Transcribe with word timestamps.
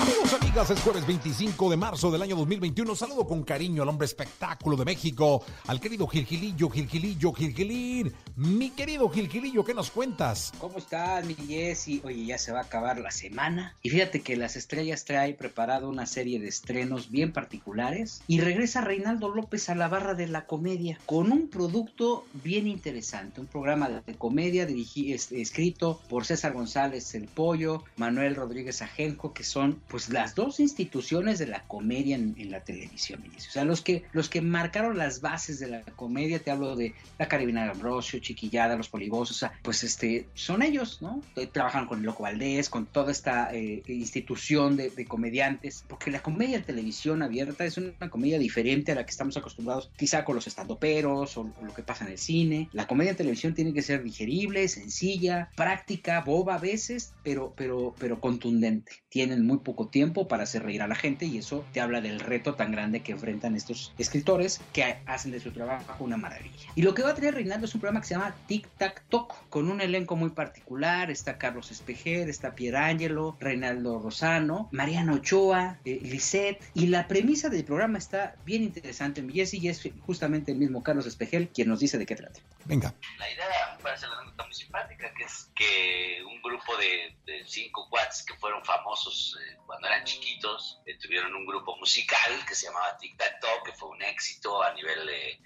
Amigos, 0.00 0.32
amigas, 0.32 0.70
es 0.70 0.80
jueves 0.80 1.06
25 1.06 1.68
de 1.68 1.76
marzo 1.76 2.10
del 2.10 2.22
año 2.22 2.34
2021. 2.34 2.96
Saludo 2.96 3.26
con 3.26 3.42
cariño 3.42 3.82
al 3.82 3.88
hombre 3.90 4.06
espectáculo 4.06 4.74
de 4.74 4.86
México, 4.86 5.44
al 5.66 5.78
querido 5.78 6.06
Gilgilillo, 6.06 6.70
Gilgilillo, 6.70 7.34
Gilgilín. 7.34 8.10
Mi 8.34 8.70
querido 8.70 9.10
Gilgilillo, 9.10 9.62
¿qué 9.62 9.74
nos 9.74 9.90
cuentas? 9.90 10.54
¿Cómo 10.58 10.78
estás, 10.78 11.26
mi 11.26 11.34
Jessy? 11.34 12.00
Oye, 12.02 12.24
ya 12.24 12.38
se 12.38 12.50
va 12.50 12.60
a 12.60 12.62
acabar 12.62 12.98
la 12.98 13.10
semana. 13.10 13.76
Y 13.82 13.90
fíjate 13.90 14.22
que 14.22 14.38
Las 14.38 14.56
Estrellas 14.56 15.04
trae 15.04 15.34
preparado 15.34 15.90
una 15.90 16.06
serie 16.06 16.40
de 16.40 16.48
estrenos 16.48 17.10
bien 17.10 17.34
particulares. 17.34 18.22
Y 18.26 18.40
regresa 18.40 18.80
Reinaldo 18.80 19.28
López 19.28 19.68
a 19.68 19.74
la 19.74 19.88
barra 19.88 20.14
de 20.14 20.28
la 20.28 20.46
comedia 20.46 20.98
con 21.04 21.30
un 21.30 21.48
producto 21.48 22.24
bien 22.32 22.66
interesante. 22.66 23.42
Un 23.42 23.48
programa 23.48 23.90
de 23.90 24.14
comedia 24.14 24.64
dirigido, 24.64 25.14
escrito 25.32 26.00
por 26.08 26.24
César 26.24 26.54
González 26.54 27.14
El 27.14 27.28
Pollo, 27.28 27.84
Manuel 27.96 28.34
Rodríguez 28.34 28.80
Ajenco, 28.80 29.34
que 29.34 29.44
son 29.44 29.78
pues 29.90 30.08
las 30.08 30.34
dos 30.34 30.60
instituciones 30.60 31.38
de 31.38 31.48
la 31.48 31.64
comedia 31.64 32.16
en, 32.16 32.50
la 32.50 32.60
televisión. 32.60 33.22
O 33.36 33.40
sea, 33.40 33.64
los 33.64 33.82
que, 33.82 34.04
los 34.12 34.28
que 34.28 34.40
marcaron 34.40 34.96
las 34.96 35.20
bases 35.20 35.58
de 35.58 35.66
la 35.66 35.82
comedia, 35.82 36.38
te 36.38 36.50
hablo 36.50 36.76
de 36.76 36.94
la 37.18 37.28
Caribina 37.28 37.68
Ambrosio, 37.68 38.20
Chiquillada, 38.20 38.76
Los 38.76 38.88
Polivosos, 38.88 39.36
o 39.36 39.38
sea, 39.40 39.52
pues 39.62 39.82
este, 39.84 40.26
son 40.34 40.62
ellos, 40.62 41.02
¿no? 41.02 41.22
Eh, 41.36 41.46
trabajan 41.46 41.86
con 41.86 41.98
el 41.98 42.06
Loco 42.06 42.22
Valdés, 42.22 42.70
con 42.70 42.86
toda 42.86 43.10
esta 43.10 43.52
eh, 43.52 43.82
institución 43.88 44.76
de, 44.76 44.90
comediantes, 45.06 45.84
porque 45.88 46.10
la 46.10 46.22
comedia 46.22 46.56
en 46.56 46.62
televisión 46.62 47.22
abierta 47.22 47.64
es 47.64 47.76
una 47.76 48.10
comedia 48.10 48.38
diferente 48.38 48.92
a 48.92 48.94
la 48.94 49.04
que 49.04 49.10
estamos 49.10 49.36
acostumbrados, 49.36 49.90
quizá 49.96 50.24
con 50.24 50.36
los 50.36 50.46
estandoperos 50.46 51.36
o, 51.36 51.52
o 51.60 51.64
lo 51.64 51.74
que 51.74 51.82
pasa 51.82 52.04
en 52.04 52.12
el 52.12 52.18
cine. 52.18 52.68
La 52.72 52.86
comedia 52.86 53.10
en 53.10 53.16
televisión 53.16 53.54
tiene 53.54 53.72
que 53.72 53.82
ser 53.82 54.02
digerible, 54.04 54.68
sencilla, 54.68 55.50
práctica, 55.56 56.20
boba 56.20 56.54
a 56.54 56.58
veces, 56.58 57.12
pero, 57.24 57.52
pero, 57.56 57.94
pero 57.98 58.20
contundente. 58.20 58.92
Tienen 59.08 59.44
muy 59.44 59.58
poco 59.58 59.79
tiempo 59.88 60.28
para 60.28 60.44
hacer 60.44 60.62
reír 60.62 60.82
a 60.82 60.88
la 60.88 60.94
gente 60.94 61.26
y 61.26 61.38
eso 61.38 61.64
te 61.72 61.80
habla 61.80 62.00
del 62.00 62.20
reto 62.20 62.54
tan 62.54 62.72
grande 62.72 63.00
que 63.00 63.12
enfrentan 63.12 63.56
estos 63.56 63.92
escritores 63.98 64.60
que 64.72 64.98
hacen 65.06 65.32
de 65.32 65.40
su 65.40 65.52
trabajo 65.52 66.04
una 66.04 66.16
maravilla. 66.16 66.68
Y 66.74 66.82
lo 66.82 66.94
que 66.94 67.02
va 67.02 67.10
a 67.10 67.14
tener 67.14 67.34
Reinaldo 67.34 67.66
es 67.66 67.74
un 67.74 67.80
programa 67.80 68.00
que 68.00 68.08
se 68.08 68.14
llama 68.14 68.34
Tic 68.46 68.68
Tac 68.76 69.04
Toc, 69.08 69.48
con 69.48 69.70
un 69.70 69.80
elenco 69.80 70.16
muy 70.16 70.30
particular. 70.30 71.10
Está 71.10 71.38
Carlos 71.38 71.70
Espejer, 71.70 72.28
está 72.28 72.54
Pierangelo, 72.54 73.36
Reinaldo 73.40 73.98
Rosano, 73.98 74.68
Mariano 74.72 75.14
Ochoa, 75.14 75.78
eh, 75.84 76.00
Lisette. 76.02 76.62
Y 76.74 76.86
la 76.86 77.08
premisa 77.08 77.48
del 77.48 77.64
programa 77.64 77.98
está 77.98 78.34
bien 78.44 78.62
interesante, 78.62 79.22
mi 79.22 79.32
Jesse, 79.32 79.54
y 79.54 79.68
es 79.68 79.88
justamente 80.06 80.52
el 80.52 80.58
mismo 80.58 80.82
Carlos 80.82 81.06
Espejel 81.06 81.48
quien 81.48 81.68
nos 81.68 81.80
dice 81.80 81.98
de 81.98 82.06
qué 82.06 82.16
trata. 82.16 82.40
Venga. 82.64 82.94
La 83.18 83.30
idea 83.30 83.76
me 83.76 83.82
parece 83.82 84.06
la 84.06 84.24
nota 84.24 84.44
muy 84.44 84.54
simpática, 84.54 85.12
que 85.14 85.24
es 85.24 85.50
que 85.54 85.99
grupo 86.70 86.76
de, 86.76 87.44
cinco 87.46 87.88
watts 87.90 88.24
que 88.24 88.34
fueron 88.34 88.64
famosos 88.64 89.36
eh, 89.40 89.56
cuando 89.66 89.86
eran 89.88 90.04
chiquitos, 90.04 90.80
eh, 90.86 90.96
tuvieron 90.98 91.34
un 91.34 91.46
grupo 91.46 91.76
musical 91.76 92.44
que 92.46 92.54
se 92.54 92.66
llamaba 92.66 92.96
Tic 92.98 93.16
Tac 93.16 93.40
Toc, 93.40 93.64
que 93.64 93.72
fue 93.72 93.88
un 93.88 94.02
éxito 94.02 94.62
a 94.62 94.72
nivel 94.74 95.06
de 95.06 95.40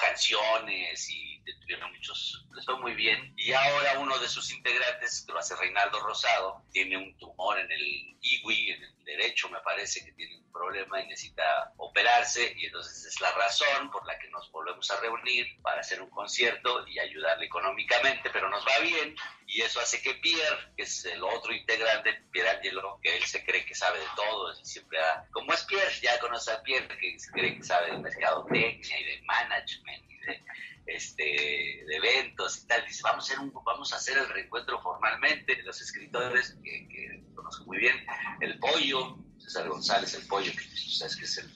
canciones 0.00 1.10
y 1.10 1.32
tuvieron 1.60 1.92
muchos, 1.92 2.46
les 2.54 2.64
fue 2.64 2.78
muy 2.78 2.94
bien. 2.94 3.34
Y 3.36 3.52
ahora 3.52 3.98
uno 3.98 4.18
de 4.18 4.28
sus 4.28 4.52
integrantes, 4.52 5.24
que 5.26 5.32
lo 5.32 5.38
hace 5.38 5.56
Reinaldo 5.56 6.00
Rosado, 6.00 6.62
tiene 6.72 6.96
un 6.96 7.16
tumor 7.18 7.58
en 7.58 7.70
el 7.70 8.16
IWI, 8.20 8.70
en 8.70 8.82
el 8.82 9.04
derecho 9.04 9.48
me 9.48 9.60
parece 9.60 10.04
que 10.04 10.12
tiene 10.12 10.38
un 10.38 10.52
problema 10.52 11.00
y 11.00 11.08
necesita 11.08 11.72
operarse 11.76 12.54
y 12.56 12.66
entonces 12.66 13.04
es 13.04 13.20
la 13.20 13.32
razón 13.32 13.90
por 13.90 14.06
la 14.06 14.18
que 14.18 14.28
nos 14.30 14.50
volvemos 14.52 14.88
a 14.90 15.00
reunir 15.00 15.60
para 15.60 15.80
hacer 15.80 16.00
un 16.00 16.10
concierto 16.10 16.86
y 16.86 16.98
ayudarle 16.98 17.46
económicamente, 17.46 18.30
pero 18.30 18.48
nos 18.48 18.64
va 18.64 18.78
bien 18.80 19.16
y 19.54 19.60
eso 19.60 19.80
hace 19.80 20.00
que 20.00 20.14
Pierre, 20.14 20.72
que 20.76 20.84
es 20.84 21.04
el 21.04 21.22
otro 21.22 21.52
integrante, 21.52 22.22
Pierre 22.30 22.50
Angelo, 22.50 22.98
que 23.02 23.16
él 23.16 23.24
se 23.24 23.44
cree 23.44 23.64
que 23.66 23.74
sabe 23.74 23.98
de 23.98 24.06
todo, 24.16 24.54
siempre 24.64 24.98
como 25.30 25.52
es 25.52 25.62
Pierre, 25.64 25.92
ya 26.00 26.18
conoce 26.20 26.52
a 26.52 26.62
Pierre, 26.62 26.96
que 26.98 27.18
se 27.18 27.30
cree 27.32 27.56
que 27.56 27.62
sabe 27.62 27.92
de 27.92 27.98
mercadotecnia 27.98 29.00
y 29.00 29.04
de 29.04 29.22
management 29.22 30.10
y 30.10 30.18
de 30.18 30.42
este, 30.86 31.22
de 31.22 31.96
eventos 31.96 32.64
y 32.64 32.66
tal. 32.66 32.84
Dice, 32.86 33.02
vamos 33.04 33.28
a 33.28 33.32
hacer, 33.32 33.44
un, 33.44 33.52
vamos 33.64 33.92
a 33.92 33.96
hacer 33.96 34.18
el 34.18 34.28
reencuentro 34.28 34.80
formalmente. 34.80 35.62
Los 35.62 35.80
escritores 35.80 36.56
que, 36.62 37.22
conozco 37.34 37.64
muy 37.64 37.78
bien, 37.78 38.04
el 38.40 38.58
pollo, 38.58 39.18
César 39.42 39.68
González, 39.68 40.14
el 40.14 40.26
pollo, 40.26 40.52
que 40.52 40.64
sabes 40.90 41.16
que 41.16 41.24
es 41.24 41.38
el, 41.38 41.50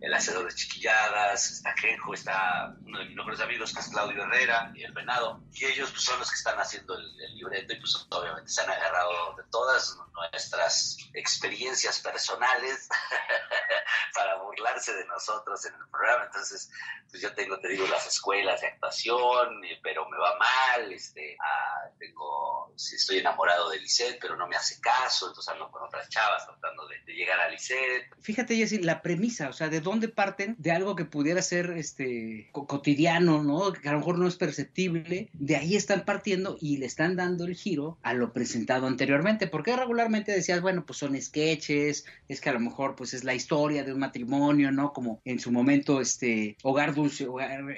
el 0.00 0.14
hacedor 0.14 0.46
de 0.46 0.54
chiquilladas, 0.54 1.50
está 1.50 1.74
Genjo, 1.76 2.14
está 2.14 2.74
uno 2.84 2.98
de 2.98 3.06
mis 3.06 3.16
mejores 3.16 3.40
amigos 3.40 3.72
que 3.72 3.80
es 3.80 3.88
Claudio 3.88 4.22
Herrera 4.24 4.72
y 4.74 4.84
el 4.84 4.92
Venado, 4.92 5.40
y 5.52 5.64
ellos 5.64 5.90
pues, 5.90 6.04
son 6.04 6.18
los 6.18 6.30
que 6.30 6.36
están 6.36 6.58
haciendo 6.58 6.94
el, 6.96 7.16
libreto 7.36 7.74
y 7.74 7.80
pues 7.80 8.06
obviamente 8.08 8.50
se 8.50 8.62
han 8.62 8.70
agarrado 8.70 9.36
de 9.36 9.42
todas 9.50 9.98
nuestras 10.32 10.96
experiencias 11.12 12.00
personales 12.00 12.88
para 14.14 14.25
burlarse 14.56 14.94
de 14.94 15.04
nosotros 15.06 15.64
en 15.66 15.74
el 15.74 15.88
programa, 15.90 16.24
entonces 16.26 16.70
pues 17.10 17.22
yo 17.22 17.32
tengo, 17.34 17.58
te 17.58 17.68
digo, 17.68 17.86
las 17.86 18.06
escuelas 18.06 18.60
de 18.60 18.68
actuación, 18.68 19.60
pero 19.82 20.08
me 20.08 20.18
va 20.18 20.36
mal, 20.38 20.92
este, 20.92 21.36
ah, 21.40 21.88
tengo, 21.98 22.72
estoy 22.74 23.18
enamorado 23.18 23.70
de 23.70 23.80
Lisette, 23.80 24.18
pero 24.20 24.36
no 24.36 24.46
me 24.48 24.56
hace 24.56 24.80
caso, 24.80 25.28
entonces 25.28 25.52
ando 25.52 25.70
con 25.70 25.82
otras 25.82 26.08
chavas 26.08 26.46
tratando 26.46 26.86
de, 26.88 26.96
llegar 27.16 27.40
a 27.40 27.48
Lisette. 27.48 28.10
Fíjate, 28.20 28.56
Jessy, 28.56 28.78
la 28.78 29.00
premisa, 29.00 29.48
o 29.48 29.52
sea, 29.54 29.68
de 29.68 29.80
dónde 29.80 30.08
parten 30.08 30.54
de 30.58 30.70
algo 30.70 30.94
que 30.96 31.06
pudiera 31.06 31.40
ser 31.40 31.70
este 31.70 32.50
cotidiano, 32.52 33.42
¿no? 33.42 33.72
Que 33.72 33.88
a 33.88 33.92
lo 33.92 33.98
mejor 33.98 34.18
no 34.18 34.28
es 34.28 34.36
perceptible, 34.36 35.30
de 35.32 35.56
ahí 35.56 35.76
están 35.76 36.04
partiendo 36.04 36.58
y 36.60 36.76
le 36.76 36.84
están 36.84 37.16
dando 37.16 37.46
el 37.46 37.54
giro 37.54 37.98
a 38.02 38.12
lo 38.12 38.34
presentado 38.34 38.86
anteriormente, 38.86 39.46
porque 39.46 39.74
regularmente 39.74 40.32
decías, 40.32 40.60
bueno, 40.60 40.84
pues 40.84 40.98
son 40.98 41.20
sketches, 41.20 42.04
es 42.28 42.40
que 42.40 42.50
a 42.50 42.52
lo 42.52 42.60
mejor 42.60 42.96
pues 42.96 43.14
es 43.14 43.24
la 43.24 43.34
historia 43.34 43.84
de 43.84 43.92
un 43.92 44.00
matrimonio, 44.00 44.46
¿no? 44.56 44.92
Como 44.92 45.20
en 45.24 45.38
su 45.38 45.52
momento 45.52 46.00
este 46.00 46.56
Hogar 46.62 46.94
Dulce, 46.94 47.26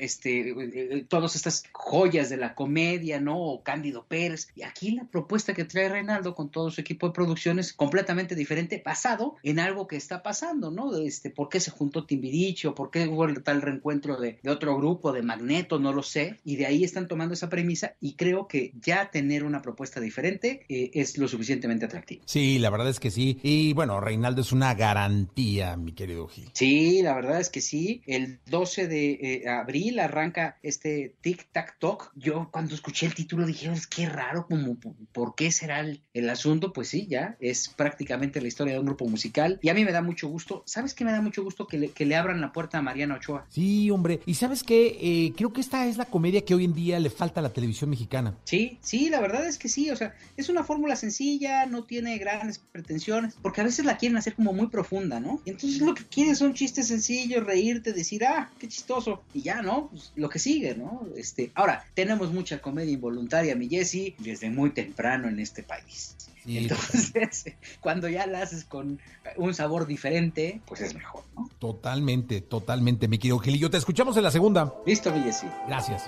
este 0.01 0.51
eh, 0.51 0.55
eh, 0.75 1.07
todas 1.09 1.37
estas 1.37 1.65
joyas 1.73 2.31
de 2.31 2.37
la 2.37 2.55
comedia, 2.55 3.21
¿no? 3.21 3.39
O 3.39 3.63
Cándido 3.63 4.07
Pérez. 4.07 4.49
Y 4.55 4.63
aquí 4.63 4.93
la 4.93 5.05
propuesta 5.05 5.55
que 5.55 5.65
trae 5.65 5.89
Reinaldo 5.89 6.35
con 6.35 6.51
todo 6.51 6.71
su 6.71 6.81
equipo 6.81 7.09
de 7.09 7.13
producción 7.13 7.59
es 7.59 7.73
completamente 7.73 8.35
diferente, 8.35 8.83
basado 8.85 9.37
en 9.43 9.59
algo 9.59 9.87
que 9.87 9.97
está 9.97 10.23
pasando, 10.23 10.71
¿no? 10.71 10.97
Este, 10.97 11.31
¿por 11.31 11.49
qué 11.49 11.61
se 11.61 11.71
juntó 11.71 12.05
Timbiriche 12.05 12.69
o 12.69 12.75
por 12.75 12.91
qué 12.91 13.07
hubo 13.07 13.27
tal 13.43 13.63
reencuentro 13.63 14.17
de, 14.17 14.39
otro 14.49 14.77
grupo, 14.77 15.13
de 15.13 15.23
Magneto, 15.23 15.79
no 15.79 15.93
lo 15.93 16.03
sé. 16.03 16.39
Y 16.45 16.57
de 16.57 16.67
ahí 16.67 16.85
están 16.85 17.09
tomando 17.09 17.35
esa 17.35 17.49
premisa 17.49 17.95
y 18.01 18.15
creo 18.15 18.49
que 18.49 18.73
ya 18.81 19.11
tener 19.11 19.45
una 19.45 19.63
propuesta 19.63 20.01
diferente 20.01 20.65
eh, 20.69 20.91
es 20.95 21.19
lo 21.19 21.29
suficientemente 21.29 21.85
atractivo. 21.85 22.23
Sí, 22.27 22.59
la 22.59 22.71
verdad 22.71 22.89
es 22.89 23.01
que 23.01 23.11
sí. 23.11 23.39
Y 23.43 23.73
bueno, 23.75 24.01
Reinaldo 24.01 24.41
es 24.41 24.53
una 24.53 24.75
garantía, 24.75 25.77
mi 25.77 25.93
querido 25.93 26.29
Gil. 26.29 26.51
Sí, 26.59 27.03
la 27.03 27.15
verdad 27.15 27.39
es 27.39 27.51
que 27.51 27.61
sí. 27.61 28.03
El 28.05 28.41
12 28.47 28.89
de 28.89 29.11
eh, 29.13 29.49
abril 29.49 30.01
arranca 30.01 30.59
este 30.65 31.15
Tic 31.21 31.47
Tac 31.53 31.79
Talk. 31.79 32.11
Yo 32.17 32.49
cuando 32.51 32.75
escuché 32.75 33.07
el 33.07 33.15
título 33.15 33.47
dije, 33.47 33.71
es 33.71 33.87
que 33.87 34.09
raro, 34.09 34.49
como, 34.49 34.77
¿por 35.13 35.37
qué 35.37 35.53
será 35.53 35.79
el, 35.79 36.03
el 36.15 36.29
asunto? 36.29 36.73
Pues 36.73 36.89
sí, 36.89 37.07
ya 37.09 37.37
es 37.39 37.69
prácticamente 37.69 38.41
la 38.41 38.49
historia 38.49 38.73
de 38.75 38.81
un 38.81 38.87
grupo 38.87 39.07
musical. 39.07 39.61
Y 39.63 39.69
a 39.69 39.75
mí 39.75 39.85
me 39.85 39.93
da 39.93 40.03
mucho 40.03 40.27
gusto. 40.27 40.65
¿Sabes 40.67 40.95
qué 40.95 41.05
me 41.05 41.13
da 41.13 41.21
mucho 41.21 41.45
gusto? 41.45 41.69
Que 41.69 41.79
le, 41.79 41.91
que 41.91 42.05
le 42.05 42.17
abran 42.17 42.41
la 42.41 42.53
puerta 42.53 42.79
a 42.79 42.83
Mariano 42.83 43.15
Ochoa. 43.15 43.47
Sí, 43.51 43.89
hombre. 43.93 44.19
Y 44.27 44.35
sabes 44.35 44.65
qué, 44.65 44.99
eh, 45.01 45.35
creo 45.37 45.53
que 45.53 45.61
esta 45.61 45.87
es 45.87 45.97
la 45.97 46.07
comedia 46.07 46.45
que 46.45 46.57
hoy 46.57 46.65
en 46.65 46.75
día 46.75 46.99
le 46.99 47.11
falta 47.11 47.39
a 47.39 47.45
la 47.45 47.53
televisión 47.53 47.89
mexicana. 47.89 48.37
Sí, 48.43 48.81
sí, 48.83 49.11
la 49.11 49.21
verdad 49.21 49.47
es 49.47 49.59
que 49.59 49.69
sí. 49.69 49.91
O 49.91 49.97
sea, 49.97 50.13
es 50.37 50.49
una 50.49 50.65
fórmula 50.65 50.97
sencilla, 50.97 51.67
no 51.67 51.85
tiene 51.85 52.19
grandes 52.19 52.59
pretensiones, 52.59 53.37
porque 53.41 53.61
a 53.61 53.65
veces 53.65 53.85
la 53.85 53.97
quieren 53.97 54.19
hacer 54.19 54.35
como 54.35 54.53
muy 54.53 54.67
profunda, 54.67 55.21
¿no? 55.21 55.41
Entonces 55.47 55.81
lo 55.81 55.95
que 55.95 56.03
quieren 56.03 56.35
son 56.35 56.48
chistes 56.55 56.89
sencillos, 56.89 57.45
reírte, 57.45 57.93
decir, 57.93 58.25
ah, 58.25 58.51
qué 58.59 58.69
chistoso. 58.69 59.23
Y 59.35 59.43
ya, 59.43 59.63
¿no? 59.63 59.89
Pues, 59.89 60.13
lo 60.17 60.29
que 60.29 60.39
sigue, 60.39 60.75
¿no? 60.75 61.07
Este, 61.17 61.51
ahora, 61.55 61.85
tenemos 61.95 62.33
mucha 62.33 62.61
comedia 62.61 62.93
involuntaria, 62.93 63.55
mi 63.55 63.69
Jesse, 63.69 64.15
desde 64.19 64.51
muy 64.51 64.71
temprano 64.71 65.29
en 65.29 65.41
este 65.41 65.63
país. 65.63 66.15
Entonces, 66.47 67.45
cuando 67.81 68.09
ya 68.09 68.27
la 68.27 68.43
haces 68.43 68.65
con 68.65 68.99
un 69.37 69.55
sabor 69.55 69.87
diferente, 69.87 70.61
pues 70.67 70.81
es 70.81 70.95
mejor, 70.95 71.25
¿no? 71.37 71.49
Totalmente, 71.59 72.41
totalmente, 72.41 73.09
mi 73.09 73.19
querido 73.19 73.39
Gilillo. 73.39 73.71
Te 73.71 73.77
escuchamos 73.77 74.17
en 74.17 74.23
la 74.23 74.31
segunda. 74.31 74.75
Listo, 74.87 75.13
mi 75.13 75.23
Jessy. 75.23 75.47
Gracias. 75.67 76.05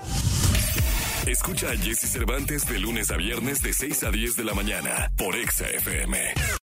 Escucha 1.26 1.70
a 1.70 1.76
Jesse 1.76 2.10
Cervantes 2.10 2.66
de 2.66 2.78
lunes 2.78 3.10
a 3.10 3.16
viernes 3.16 3.62
de 3.62 3.72
6 3.72 4.04
a 4.04 4.10
10 4.10 4.36
de 4.36 4.44
la 4.44 4.54
mañana 4.54 5.12
por 5.16 5.36
Exa 5.36 5.68
FM. 5.68 6.18